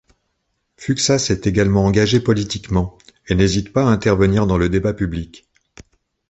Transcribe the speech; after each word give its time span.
Fuksas 0.77 1.27
est 1.29 1.45
également 1.45 1.85
engagé 1.85 2.19
politiquement 2.19 2.97
et 3.27 3.35
n'hésite 3.35 3.71
pas 3.71 3.83
à 3.87 3.91
intervenir 3.91 4.47
dans 4.47 4.57
le 4.57 4.67
débat 4.67 4.95
public. 4.95 5.47